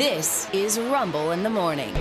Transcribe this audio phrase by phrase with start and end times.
[0.00, 1.94] This is Rumble in the Morning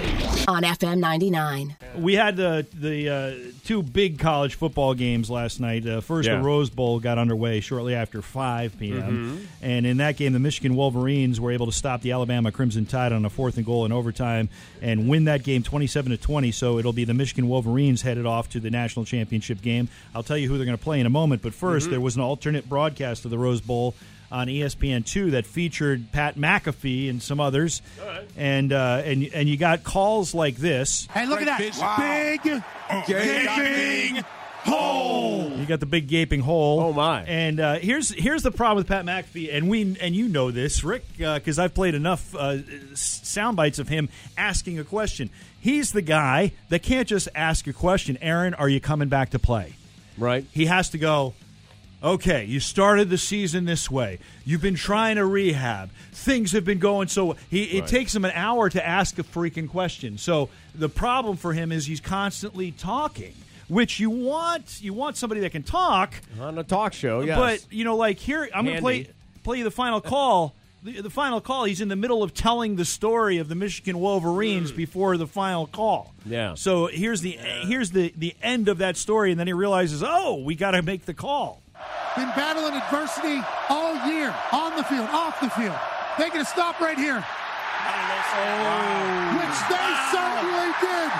[0.48, 1.75] on FM 99.
[1.97, 5.86] We had the the uh, two big college football games last night.
[5.86, 6.38] Uh, first, Yeah.
[6.38, 9.01] the Rose Bowl got underway shortly after 5 p.m.
[9.01, 9.46] Mm-hmm.
[9.62, 13.12] And in that game, the Michigan Wolverines were able to stop the Alabama Crimson Tide
[13.12, 14.47] on a fourth and goal in overtime
[14.81, 16.52] and win that game 27 to 20.
[16.54, 19.90] So it'll be the Michigan Wolverines headed off to the national championship game.
[20.16, 21.41] I'll tell you who they're going to play in a moment.
[21.41, 21.91] But 1st Mm-hmm.
[21.91, 23.94] there was an alternate broadcast of the Rose Bowl
[24.31, 27.81] on E ESPN2 that featured Pat McAfee and some others.
[28.38, 31.07] And uh, and and you got calls like this.
[31.11, 31.59] Hey, look at that.
[31.99, 32.63] Big
[33.07, 34.23] gaping
[34.63, 35.51] hole.
[35.51, 36.79] You got the big gaping hole.
[36.79, 37.23] Oh, my.
[37.23, 40.84] And uh, here's here's the problem with Pat McAfee, and we and you know this,
[40.84, 42.57] Rick, because I've played enough uh,
[42.95, 45.29] sound bites of him asking a question.
[45.59, 48.17] He's the guy that can't just ask a question.
[48.21, 49.73] Aaron, are you coming back to play?
[50.17, 50.45] Right.
[50.51, 51.34] He has to go.
[52.02, 54.20] Okay, you started the season this way.
[54.45, 55.90] You've been trying to rehab.
[56.13, 57.35] Things have been going so.
[57.49, 57.90] He it Right.
[57.90, 60.17] takes him an hour to ask a freaking question.
[60.17, 63.34] So the problem for him is he's constantly talking,
[63.68, 64.82] which you want.
[64.82, 66.14] You want somebody that can talk.
[66.40, 67.38] On a talk show, yes.
[67.38, 69.08] But you know, like here, I'm going to play
[69.44, 70.56] play you the final call.
[70.82, 71.66] The, the final call.
[71.66, 74.78] He's in the middle of telling the story of the Michigan Wolverines mm.
[74.78, 76.14] before the final call.
[76.26, 76.54] Yeah.
[76.54, 80.42] So here's the here's the the end of that story, and then he realizes, oh,
[80.42, 81.62] we got to make the call.
[82.16, 85.78] Been battling adversity all year, on the field, off the field.
[86.18, 87.24] They Making a stop right here, which
[89.70, 91.12] they certainly did.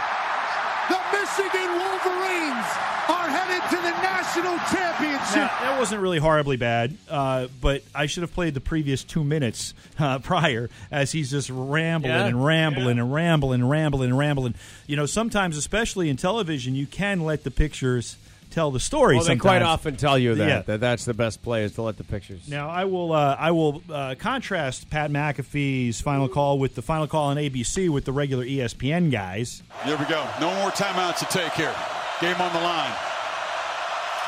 [0.90, 2.68] The Michigan Wolverines
[3.08, 5.36] are headed to the national championship.
[5.36, 9.24] Now, that wasn't really horribly bad, uh, but I should have played the previous two
[9.24, 12.26] minutes uh, prior as he's just rambling Yeah.
[12.26, 14.56] and rambling and rambling and rambling and rambling.
[14.88, 18.18] You know, sometimes, especially in television, you can let the pictures
[18.50, 19.16] tell the story.
[19.16, 19.42] well, they sometimes.
[19.42, 20.62] quite often tell you that, Yeah.
[20.64, 22.48] that that's the best play is to let the pictures.
[22.48, 27.08] Now I will uh, I will uh, contrast Pat McAfee's final call with the final
[27.08, 29.64] call on ABC with the regular ESPN guys.
[29.86, 30.26] Here we go.
[30.40, 31.74] No more timeouts to take here.
[32.22, 32.94] Game on the line.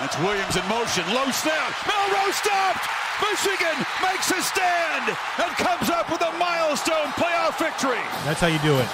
[0.04, 1.04] It's Williams in motion.
[1.14, 1.74] Low snap.
[1.86, 2.88] Milroe stopped.
[3.22, 8.02] Michigan makes a stand and comes up with a milestone playoff victory.
[8.26, 8.88] That's how you do it.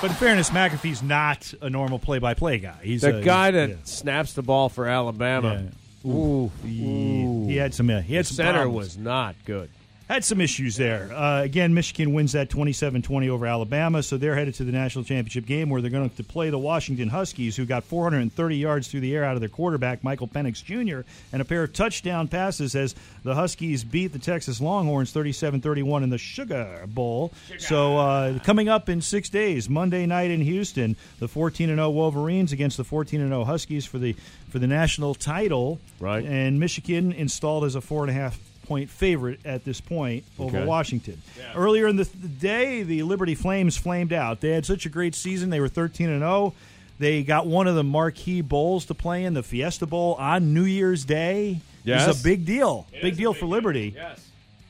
[0.00, 2.76] But in fairness, McAfee's not a normal play-by-play guy.
[2.82, 3.74] He's the a, guy that yeah.
[3.82, 5.64] snaps the ball for Alabama.
[6.04, 6.10] Yeah.
[6.12, 7.90] Ooh, He, he had some.
[7.90, 8.76] uh, He had the some center problems.
[8.76, 9.68] was not good.
[10.08, 11.12] Had some issues there.
[11.12, 15.44] Uh, again, Michigan wins that 27-20 over Alabama, so they're headed to the national championship
[15.44, 19.14] game where they're going to play the Washington Huskies, who got 430 yards through the
[19.14, 22.94] air out of their quarterback, Michael Penix Jr., and a pair of touchdown passes as
[23.22, 27.32] the Huskies beat the Texas Longhorns 37-31 in the Sugar Bowl.
[27.58, 32.78] So uh, coming up in six days, Monday night in Houston, the 14-0 Wolverines against
[32.78, 34.16] the 14-0 Huskies for the
[34.48, 35.78] for the national title.
[36.00, 36.24] Right.
[36.24, 38.38] And Michigan installed as a four and a half
[38.68, 40.66] point favorite at this point over Okay.
[40.66, 41.20] Washington.
[41.56, 44.40] Earlier in the, the day, the Liberty Flames flamed out.
[44.40, 45.50] They had such a great season.
[45.50, 46.52] They were 13 and 0.
[46.98, 50.64] They got one of the marquee bowls to play in, the Fiesta Bowl on New
[50.64, 51.60] Year's Day.
[51.84, 52.06] It Yes.
[52.06, 52.86] was a big deal.
[53.00, 53.94] big deal for Liberty.
[53.96, 54.20] Yes.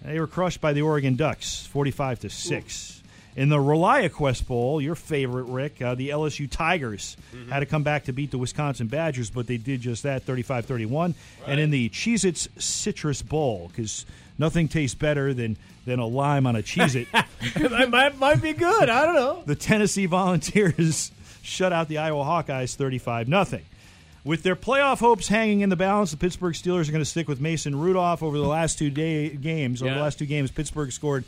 [0.05, 2.98] They were crushed by the Oregon Ducks, 45 to 6.
[3.38, 7.16] In the ReliaQuest Bowl, your favorite, Rick, uh, the LSU Tigers
[7.49, 10.66] had to come back to beat the Wisconsin Badgers, but they did just that, 35
[10.66, 11.15] 31.
[11.47, 14.06] And in the Cheez Its Citrus Bowl, because
[14.38, 15.56] nothing tastes better than,
[15.87, 17.06] than a lime on a Cheez It,
[17.71, 18.88] that might, might be good.
[18.88, 19.44] I don't know.
[19.47, 21.12] the Tennessee Volunteers
[21.43, 23.60] shut out the Iowa Hawkeyes 35 0.
[24.25, 27.29] With their playoff hopes hanging in the balance, the Pittsburgh Steelers are going to stick
[27.29, 29.81] with Mason Rudolph over the last two day games.
[29.83, 31.25] Over the last two games, Pittsburgh scored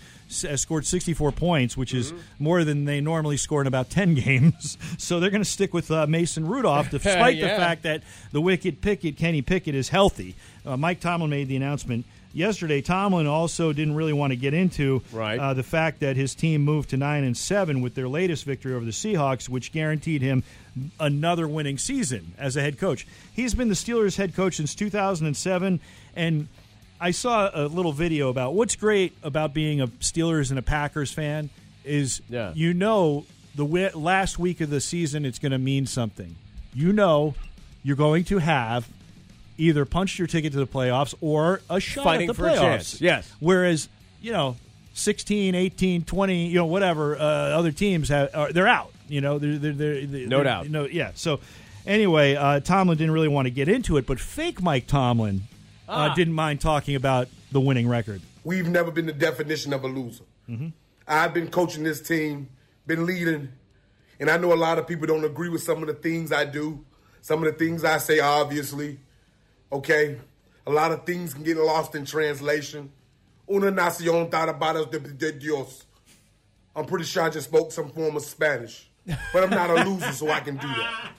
[0.48, 2.44] uh, scored 64 points, which is Mm-hmm.
[2.44, 4.76] more than they normally score in about 10 games.
[4.98, 8.02] So they're going to stick with uh, Mason Rudolph, despite the fact that
[8.32, 10.34] the wicked Pickett, Kenny Pickett, is healthy.
[10.66, 12.80] Uh, Mike Tomlin made the announcement yesterday.
[12.80, 15.38] Tomlin also didn't really want to get into Right.
[15.38, 18.74] uh, the fact that his team moved to nine and seven with their latest victory
[18.74, 20.42] over the Seahawks, which guaranteed him
[20.98, 23.06] another winning season as a head coach.
[23.34, 25.80] He's been the Steelers' head coach since 2007,
[26.16, 26.48] and
[27.00, 31.12] I saw a little video about what's great about being a Steelers and a Packers
[31.12, 31.50] fan
[31.84, 32.52] is Yeah.
[32.54, 36.36] you know the wi- last week of the season it's going to mean something.
[36.74, 37.34] You know
[37.82, 38.86] you're going to have
[39.60, 42.52] either punched your ticket to the playoffs or a shot Fighting at the for a
[42.52, 42.60] playoffs.
[42.60, 43.32] chance, yes.
[43.40, 43.88] Whereas,
[44.22, 44.56] you know,
[44.94, 48.92] 16, 18, 20, you know, whatever, uh, other teams have are, they're out.
[49.08, 50.68] You know, they're, they're, they're, they're No they're- doubt.
[50.68, 51.12] No, yeah.
[51.14, 51.40] So
[51.86, 55.42] anyway, uh, Tomlin didn't really want to get into it, but fake Mike Tomlin
[55.88, 56.10] Ah.
[56.10, 58.20] uh, didn't mind talking about the winning record.
[58.44, 60.24] We've never been the definition of a loser.
[61.06, 62.48] I've been coaching this team,
[62.86, 63.48] been leading,
[64.20, 66.44] and I know a lot of people don't agree with some of the things I
[66.44, 66.84] do,
[67.22, 68.98] some of the things I say, obviously.
[69.72, 70.18] Okay?
[70.66, 72.90] A lot of things can get lost in translation.
[73.50, 75.84] Una nación tratados de, de Dios.
[76.76, 78.88] I'm pretty sure I just spoke some form of Spanish.
[79.32, 81.12] But I'm not a loser, so I can do that.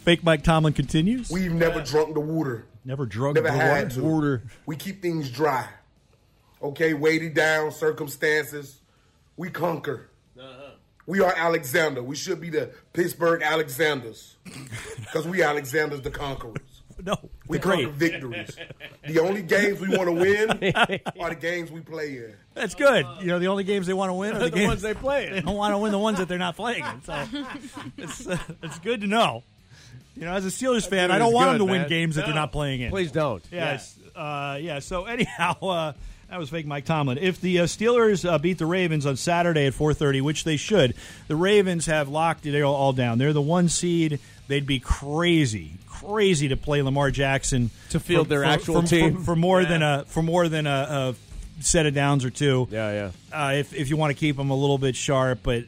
[0.00, 1.30] Fake Mike Tomlin continues.
[1.30, 2.66] We've never drunk the water.
[2.84, 3.94] never drunk Never the had water.
[3.96, 4.02] to.
[4.02, 4.42] Water.
[4.66, 5.66] We keep things dry.
[6.62, 8.78] Okay, weighted down circumstances.
[9.36, 10.08] We conquer.
[11.06, 12.02] We are Alexander.
[12.02, 14.36] We should be the Pittsburgh Alexanders.
[14.98, 16.82] Because we Alexanders the conquerors.
[17.04, 17.16] No,
[17.46, 17.94] We the conquer great.
[17.94, 18.56] victories.
[19.06, 20.50] The only games we want to win
[21.20, 22.34] are the games we play in.
[22.54, 23.06] That's good.
[23.20, 24.94] You know, the only games they want to win are the, the games ones they
[24.94, 25.32] play in.
[25.34, 27.02] They don't want to win the ones that they're not playing in.
[27.04, 27.26] So
[27.96, 29.44] it's uh, it's good to know.
[30.16, 31.88] You know, as a Steelers fan, I don't want good, them to win man.
[31.88, 32.90] games that they're not playing in.
[32.90, 33.44] Please don't.
[33.52, 33.96] Yes.
[34.16, 34.78] Uh, yeah.
[34.80, 35.92] So anyhow, uh,
[36.28, 37.18] that was fake Mike Tomlin.
[37.18, 40.94] If the uh, Steelers uh, beat the Ravens on Saturday at 4:30, which they should,
[41.28, 43.18] the Ravens have locked it all down.
[43.18, 44.18] They're the one seed.
[44.48, 48.88] They'd be crazy, crazy to play Lamar Jackson To field for- their for- actual for,
[48.88, 49.22] team.
[49.24, 49.68] for, more Yeah.
[49.68, 51.14] than a for more than a,
[51.60, 52.68] a set of downs or two.
[52.70, 53.38] Yeah, yeah.
[53.48, 55.62] Uh, if if you want to keep them a little bit sharp, but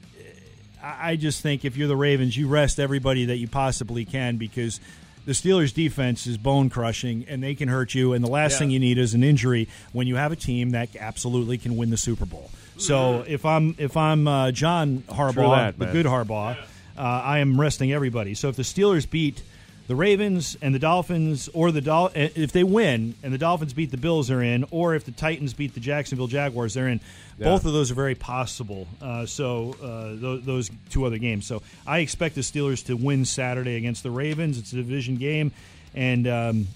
[0.82, 4.37] uh, I just think if you're the Ravens, you rest everybody that you possibly can
[4.37, 4.81] because
[5.26, 8.14] the Steelers' defense is bone crushing and they can hurt you.
[8.14, 8.58] And the last Yeah.
[8.61, 11.90] thing you need is an injury when you have a team that absolutely can win
[11.90, 12.50] the Super Bowl.
[12.78, 16.56] So if I'm if I'm uh, John Harbaugh, that, the good Harbaugh,
[16.96, 18.34] uh, I am resting everybody.
[18.34, 19.43] So if the Steelers beat
[19.87, 23.73] the Ravens and the Dolphins, or the Dol- eh, if they win and the Dolphins
[23.73, 24.65] beat the Bills, they're in.
[24.71, 27.00] Or if the Titans beat the Jacksonville Jaguars, they're in.
[27.38, 28.88] Both of those are very possible.
[29.00, 31.47] Uh, so uh, th- those two other games.
[31.47, 34.59] So I expect the Steelers to win Saturday against the Ravens.
[34.59, 35.53] It's a division game,
[35.94, 36.69] and um,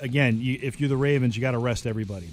[0.00, 2.30] again, you, if you're the Ravens, you got to rest everybody.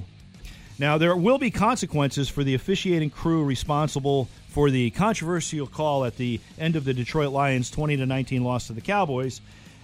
[0.79, 6.17] Now, there will be consequences for the officiating crew responsible for the controversial call at
[6.17, 9.41] the end of the Detroit Lions' 20 to 19 loss to the Cowboys.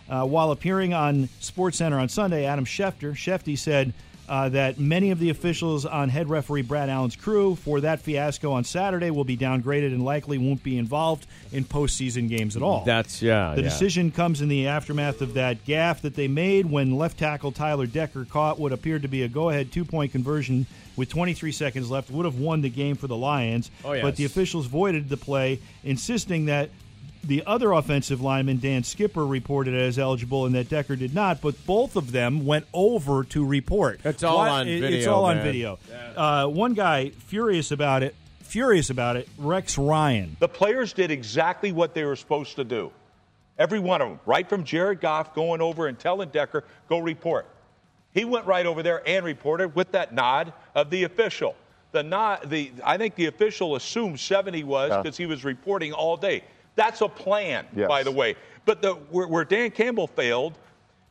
[0.10, 3.94] Uh, while appearing on SportsCenter on Sunday, Adam Schefter, Shefty said
[4.28, 8.52] uh, that many of the officials on head referee Brad Allen's crew for that fiasco
[8.52, 12.84] on Saturday will be downgraded and likely won't be involved in postseason games at all.
[12.86, 13.54] That's yeah.
[13.56, 13.70] The yeah.
[13.70, 17.86] decision comes in the aftermath of that gaffe that they made when left tackle Taylor
[17.86, 22.10] Decker caught what appeared to be a go-ahead two-point conversion with 23 seconds left.
[22.10, 24.02] Would have won the game for the Lions, Oh, yes.
[24.04, 26.70] but the officials voided the play, insisting that
[27.28, 31.42] the other offensive lineman Dan Skipper reported as eligible and that Decker did not.
[31.42, 34.00] But both of them went over to report.
[34.04, 35.46] It's all Why- on it- It's video, all on man.
[35.46, 35.80] video.
[36.16, 38.16] Uh, one guy furious about it.
[38.44, 39.28] Furious about it.
[39.38, 40.38] Rex Ryan.
[40.40, 42.92] The players did exactly what they were supposed to do.
[43.58, 47.48] Every one of them, right from Jared Goff going over and telling Decker, go report.
[48.14, 51.56] He went right over there and reported with that nod of the official.
[51.92, 56.18] The nod, the I think the official assumed 70 was because he was reporting all
[56.18, 56.44] day.
[56.76, 57.88] That's a plan, Yes.
[57.88, 58.36] by the way.
[58.66, 60.58] But the, where, where Dan Campbell failed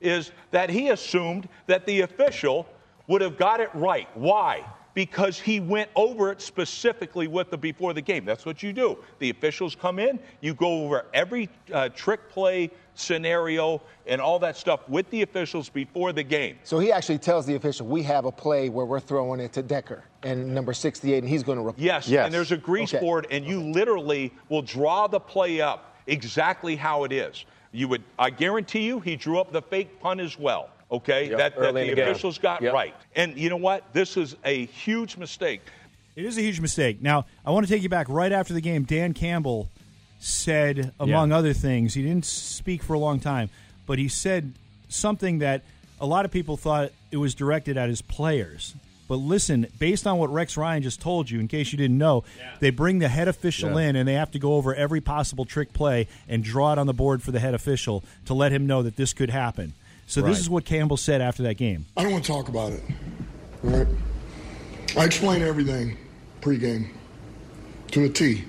[0.01, 2.67] is that he assumed that the official
[3.07, 4.09] would have got it right.
[4.15, 4.65] Why?
[4.93, 8.25] Because he went over it specifically with the before the game.
[8.25, 8.99] That's what you do.
[9.19, 14.57] The officials come in, you go over every uh, trick play scenario and all that
[14.57, 16.59] stuff with the officials before the game.
[16.65, 19.63] So he actually tells the official, we have a play where we're throwing it to
[19.63, 21.81] Decker and number 68, and he's going to report.
[21.81, 22.25] Yes, Yes.
[22.27, 23.01] and there's a grease Okay.
[23.05, 27.45] board, and you literally will draw the play up exactly how it is.
[27.73, 30.69] You would, I guarantee you, he drew up the fake punt as well.
[30.93, 32.73] Okay, Yep, that, that the the officials got Yep.
[32.73, 32.95] right.
[33.17, 33.93] And you know what?
[33.93, 35.63] This is a huge mistake.
[36.15, 37.03] It is a huge mistake.
[37.03, 38.85] Now, I want to take you back right after the game.
[38.85, 39.69] Dan Campbell
[40.25, 43.51] said, among other things, he didn't speak for a long time,
[43.87, 44.53] but he said
[44.89, 45.63] something that
[46.01, 48.75] a lot of people thought it was directed at his players.
[49.07, 52.25] But listen, based on what Rex Ryan just told you, in case you didn't know,
[52.61, 53.89] they bring the head official Yeah.
[53.91, 56.87] in and they have to go over every possible trick play and draw it on
[56.87, 59.75] the board for the head official to let him know that this could happen.
[60.07, 60.31] So Right.
[60.31, 61.85] this is what Campbell said after that game.
[61.99, 62.83] I don't want to talk about it.
[63.63, 63.87] All right?
[64.97, 65.99] I explained everything
[66.41, 66.89] pregame
[67.91, 68.45] to a T.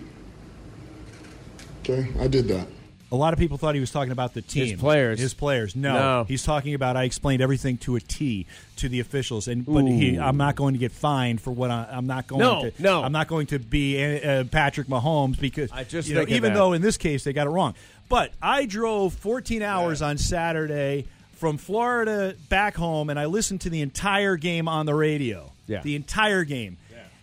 [1.90, 2.08] Okay?
[2.20, 2.68] I did that.
[3.12, 5.20] A lot of people thought he was talking about the team, players.
[5.20, 5.76] His players.
[5.76, 6.24] No, No.
[6.28, 6.98] he's talking about.
[6.98, 10.74] I explained everything to a T to the officials, and but he, I'm not going
[10.74, 12.82] to get fined for what I, I'm not going No, to.
[12.82, 13.04] no.
[13.04, 16.36] I'm not going to be uh, Patrick Mahomes because I just you know, think of
[16.38, 16.60] even that.
[16.60, 17.76] though in this case they got it wrong.
[18.10, 23.70] But I drove 14 hours on Saturday from Florida back home, and I listened to
[23.70, 25.52] the entire game on the radio.
[25.68, 25.82] Yeah.
[25.82, 26.78] the entire game.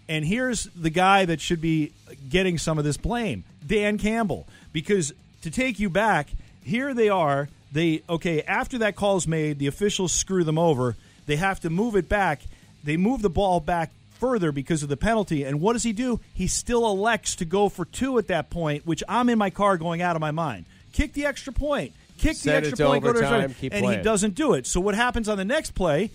[0.09, 1.92] And here's the guy that should be
[2.28, 6.28] getting some of this blame, Dan Campbell, because to take you back,
[6.64, 7.49] here they are.
[7.73, 10.97] They okay after that call's made, the officials screw them over.
[11.26, 12.42] They have to move it back.
[12.85, 15.44] They move the ball back further because of the penalty.
[15.44, 16.21] And what does he do?
[16.35, 19.76] He still elects to go for two at that point, which I'm in my car
[19.76, 20.66] going out of my mind.
[20.92, 21.92] Kick the extra point.
[22.18, 23.02] Kick Send the extra point.
[23.02, 24.66] go to overtime, extra- and he doesn't do it.
[24.66, 26.11] So what happens on the next play?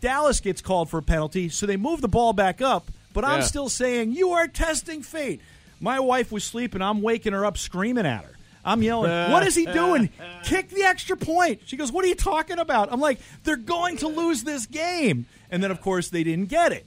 [0.00, 2.86] Dallas gets called for a penalty, so they move the ball back up.
[3.12, 3.46] But I'm Yeah.
[3.46, 5.40] still saying you are testing fate.
[5.80, 6.80] My wife was sleeping.
[6.82, 8.36] I'm waking her up, screaming at her.
[8.64, 10.10] I'm yelling, "What is he doing?
[10.44, 13.96] Kick the extra point!" She goes, "What are you talking about?" I'm like, "They're going
[13.98, 16.86] to lose this game," and then of course they didn't get it.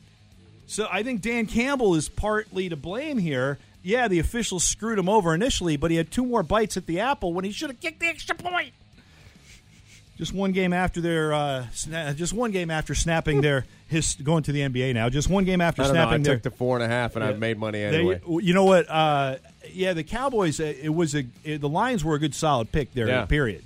[0.68, 3.60] So I think Dan Campbell is partly to blame here.
[3.84, 7.00] Yeah, the officials screwed him over initially, but he had two more bites at the
[7.02, 8.72] apple when he should have kicked the extra point.
[10.18, 14.44] Just one game after their, uh, sna- just one game after snapping their his going
[14.44, 15.10] to the NBA now.
[15.10, 16.02] Just one game after I don't know.
[16.02, 18.22] I snapping their took the four and a half, and I've made money they- anyway.
[18.42, 18.90] you know what?
[18.90, 19.36] Uh,
[19.72, 20.60] yeah, the Cowboys.
[20.62, 23.08] uh, It was a it, the Lions were a good solid pick there.
[23.08, 23.26] Yeah.
[23.26, 23.64] Period.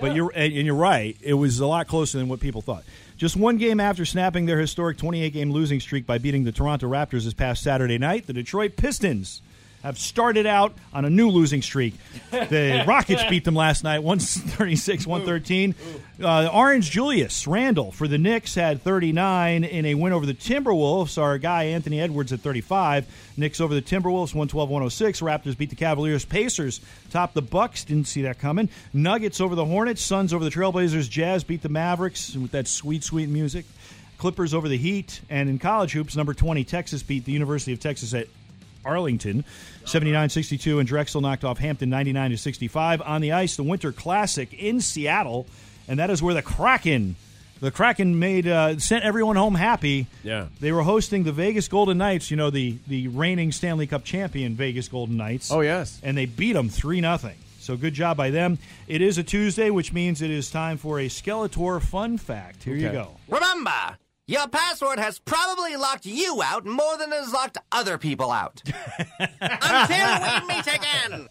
[0.00, 1.16] But you're and, and you're right.
[1.22, 2.82] It was a lot closer than what people thought.
[3.16, 6.88] Just one game after snapping their historic 28 game losing streak by beating the Toronto
[6.88, 9.40] Raptors this past Saturday night, the Detroit Pistons
[9.84, 11.94] have started out on a new losing streak.
[12.30, 15.74] The Rockets beat them last night, 136 113.
[16.22, 21.20] Uh, Orange Julius Randle for the Knicks had 39 in a win over the Timberwolves.
[21.20, 23.06] Our guy Anthony Edwards at 35.
[23.36, 25.20] Knicks over the Timberwolves 112 106.
[25.20, 26.24] Raptors beat the Cavaliers.
[26.24, 27.84] Pacers top the Bucks.
[27.84, 28.70] Didn't see that coming.
[28.94, 30.02] Nuggets over the Hornets.
[30.02, 31.10] Suns over the Trailblazers.
[31.10, 33.66] Jazz beat the Mavericks with that sweet, sweet music.
[34.16, 35.20] Clippers over the Heat.
[35.28, 38.28] And in college hoops, number 20, Texas beat the University of Texas at
[38.84, 39.44] Arlington,
[39.84, 43.56] 79-62, and Drexel knocked off Hampton 99 65 on the ice.
[43.56, 45.46] The Winter Classic in Seattle,
[45.88, 47.16] and that is where the Kraken,
[47.60, 50.06] the Kraken made uh, sent everyone home happy.
[50.22, 50.46] Yeah.
[50.60, 52.30] they were hosting the Vegas Golden Knights.
[52.30, 55.50] You know the the reigning Stanley Cup champion Vegas Golden Knights.
[55.50, 56.00] Oh, yes.
[56.02, 57.36] and they beat them three nothing.
[57.60, 58.58] So good job by them.
[58.88, 62.62] It is a Tuesday, which means it is time for a Skeletor fun fact.
[62.62, 63.16] Here you go.
[63.26, 68.30] Remember, your password has probably locked you out more than it has locked other people
[68.30, 68.62] out.
[69.40, 71.28] Until we meet again.